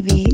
[0.00, 0.33] maybe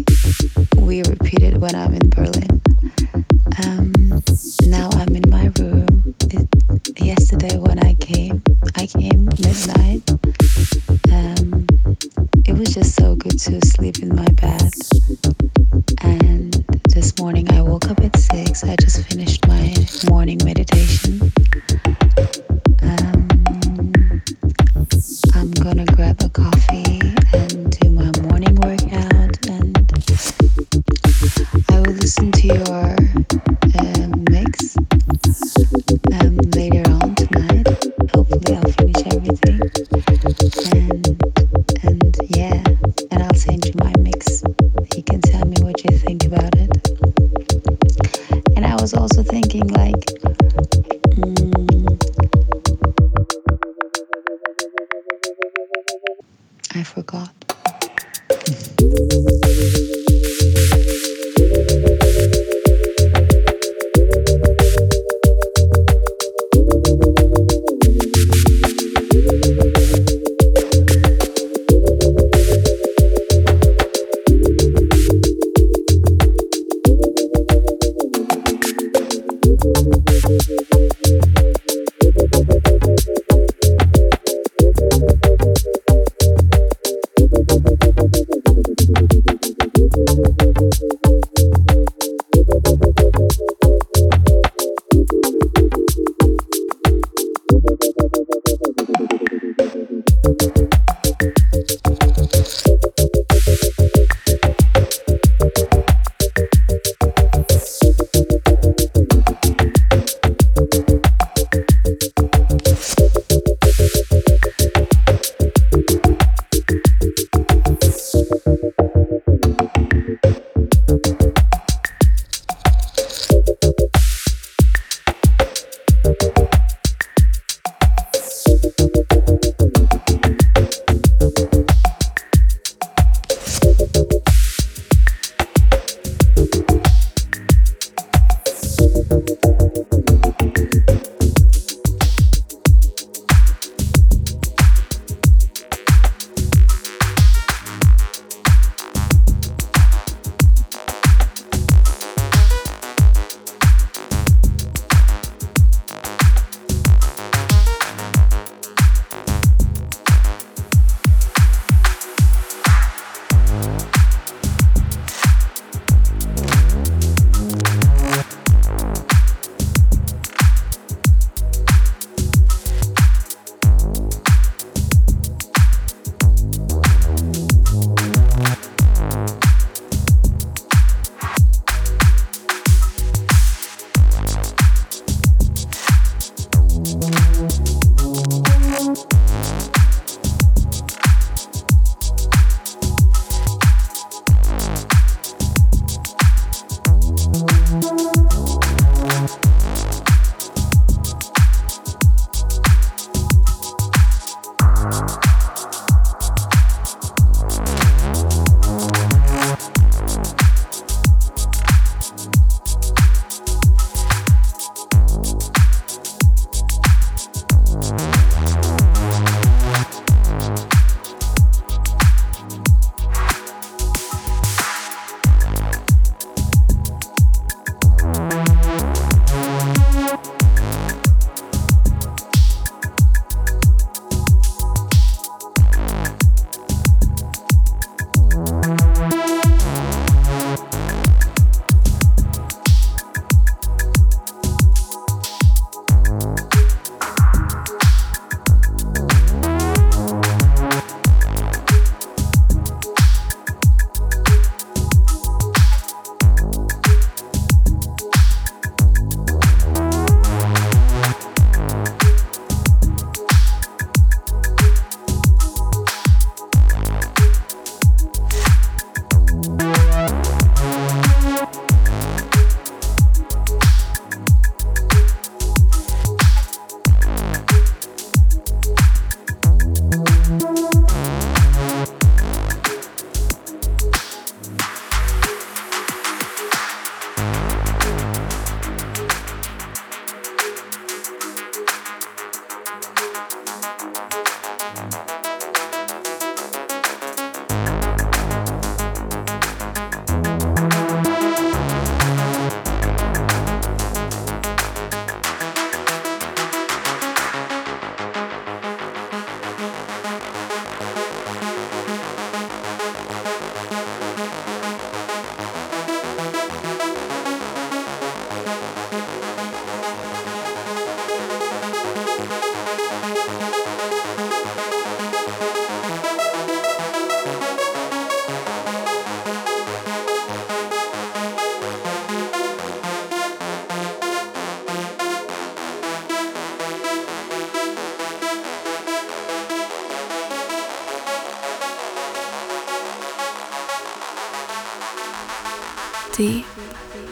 [346.13, 346.47] deep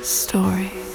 [0.02, 0.87] stories.